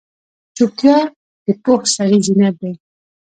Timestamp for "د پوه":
1.45-1.81